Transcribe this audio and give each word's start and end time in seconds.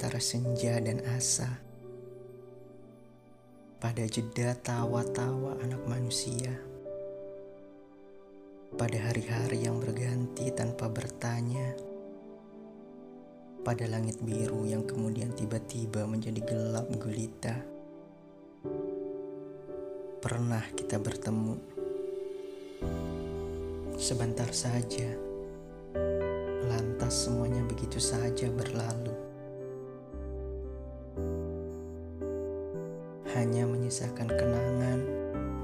antara 0.00 0.18
senja 0.18 0.82
dan 0.82 0.98
asa. 1.14 1.46
Pada 3.78 4.02
jeda 4.02 4.58
tawa-tawa 4.58 5.54
anak 5.62 5.86
manusia. 5.86 6.50
Pada 8.74 8.98
hari-hari 8.98 9.62
yang 9.70 9.78
berganti 9.78 10.50
tanpa 10.50 10.90
bertanya. 10.90 11.78
Pada 13.62 13.86
langit 13.86 14.18
biru 14.18 14.66
yang 14.66 14.82
kemudian 14.82 15.30
tiba-tiba 15.38 16.02
menjadi 16.10 16.42
gelap 16.42 16.90
gulita. 16.98 17.62
Pernah 20.18 20.66
kita 20.74 20.98
bertemu. 20.98 21.54
Sebentar 24.00 24.50
saja 24.50 25.29
semuanya 27.10 27.66
begitu 27.66 27.98
saja 27.98 28.46
berlalu. 28.54 29.10
Hanya 33.34 33.66
menyisakan 33.66 34.30
kenangan 34.30 35.00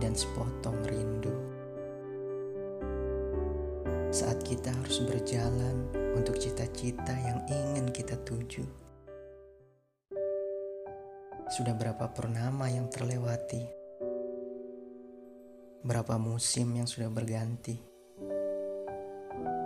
dan 0.00 0.16
sepotong 0.16 0.80
rindu. 0.88 1.36
Saat 4.08 4.40
kita 4.40 4.72
harus 4.72 5.04
berjalan 5.04 5.84
untuk 6.16 6.40
cita-cita 6.40 7.12
yang 7.12 7.44
ingin 7.52 7.92
kita 7.92 8.16
tuju. 8.24 8.64
Sudah 11.52 11.76
berapa 11.76 12.08
purnama 12.08 12.72
yang 12.72 12.88
terlewati? 12.88 13.68
Berapa 15.84 16.16
musim 16.16 16.72
yang 16.72 16.88
sudah 16.88 17.12
berganti? 17.12 17.93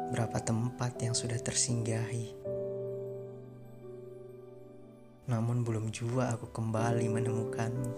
Berapa 0.09 0.41
tempat 0.41 0.97
yang 1.05 1.13
sudah 1.13 1.37
tersinggahi. 1.37 2.33
Namun 5.29 5.61
belum 5.61 5.93
juga 5.93 6.33
aku 6.33 6.49
kembali 6.49 7.07
menemukanmu. 7.13 7.93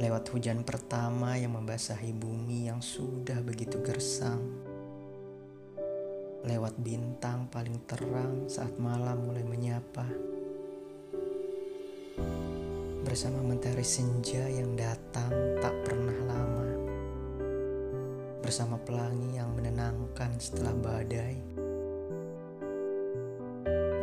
Lewat 0.00 0.24
hujan 0.32 0.64
pertama 0.64 1.36
yang 1.36 1.52
membasahi 1.52 2.16
bumi 2.16 2.72
yang 2.72 2.80
sudah 2.80 3.44
begitu 3.44 3.76
gersang. 3.84 4.40
Lewat 6.44 6.76
bintang 6.80 7.48
paling 7.52 7.84
terang 7.84 8.48
saat 8.48 8.72
malam 8.80 9.28
mulai 9.28 9.44
menyapa. 9.44 10.08
Bersama 13.04 13.44
mentari 13.44 13.84
senja 13.84 14.48
yang 14.48 14.72
datang 14.76 15.03
pelangi 18.84 19.40
yang 19.40 19.50
menenangkan 19.56 20.36
setelah 20.36 20.76
badai, 20.76 21.40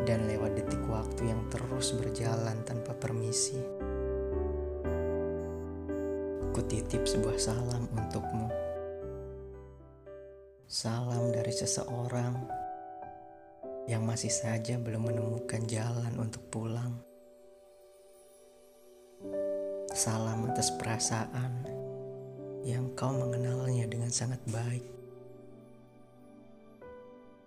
dan 0.10 0.26
lewat 0.26 0.58
detik 0.58 0.82
waktu 0.90 1.30
yang 1.30 1.46
terus 1.54 1.94
berjalan 1.94 2.58
tanpa 2.66 2.98
permisi. 2.98 3.62
Kutitip 6.52 7.08
sebuah 7.08 7.38
salam 7.38 7.88
untukmu. 7.94 8.50
Salam 10.68 11.32
dari 11.32 11.54
seseorang 11.54 12.34
yang 13.86 14.04
masih 14.04 14.34
saja 14.34 14.82
belum 14.82 15.14
menemukan 15.14 15.64
jalan 15.70 16.12
untuk 16.18 16.44
pulang. 16.50 17.00
Salam 19.92 20.50
atas 20.50 20.74
perasaan 20.76 21.61
yang 22.62 22.94
kau 22.94 23.10
mengenalnya 23.10 23.90
dengan 23.90 24.14
sangat 24.14 24.38
baik. 24.54 24.86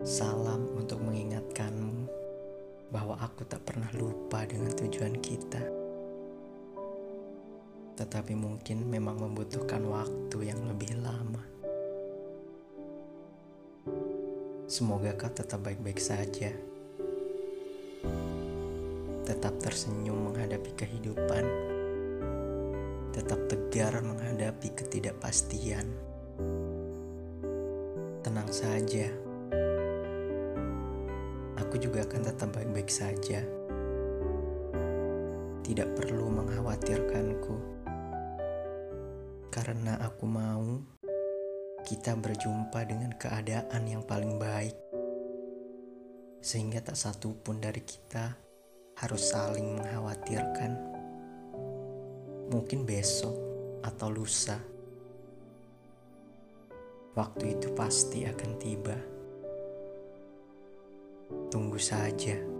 Salam 0.03 0.75
untuk 0.75 0.99
mengingatkanmu 1.07 2.11
bahwa 2.91 3.15
aku 3.23 3.47
tak 3.47 3.63
pernah 3.63 3.87
lupa 3.95 4.43
dengan 4.43 4.75
tujuan 4.75 5.15
kita. 5.23 5.63
Tetapi 7.95 8.35
mungkin 8.35 8.91
memang 8.91 9.23
membutuhkan 9.23 9.87
waktu 9.87 10.51
yang 10.51 10.59
lebih 10.67 10.99
lama. 10.99 11.47
Semoga 14.67 15.15
kau 15.15 15.31
tetap 15.31 15.63
baik-baik 15.63 16.03
saja. 16.03 16.51
Tetap 19.25 19.63
tersenyum 19.63 20.27
menghadapi 20.27 20.75
kehidupan 20.75 21.74
tetap 23.15 23.47
tegar 23.47 23.95
menghadapi 24.03 24.75
ketidakpastian. 24.75 25.87
Tenang 28.27 28.51
saja, 28.51 29.07
aku 31.55 31.79
juga 31.79 32.03
akan 32.03 32.23
tetap 32.27 32.51
baik-baik 32.51 32.91
saja. 32.91 33.47
Tidak 35.63 35.89
perlu 35.95 36.27
mengkhawatirkanku, 36.27 37.57
karena 39.55 39.95
aku 40.03 40.25
mau 40.27 40.83
kita 41.87 42.19
berjumpa 42.19 42.83
dengan 42.83 43.15
keadaan 43.15 43.83
yang 43.87 44.03
paling 44.03 44.43
baik, 44.43 44.75
sehingga 46.43 46.83
tak 46.83 46.99
satu 46.99 47.39
pun 47.39 47.63
dari 47.63 47.87
kita 47.87 48.35
harus 48.99 49.31
saling 49.31 49.79
mengkhawatirkan 49.79 50.94
mungkin 52.55 52.87
besok 52.87 53.35
atau 53.83 54.15
lusa. 54.15 54.55
Waktu 57.19 57.59
itu 57.59 57.75
pasti 57.75 58.23
akan 58.23 58.51
tiba. 58.63 58.95
Tunggu 61.51 61.79
saja. 61.83 62.54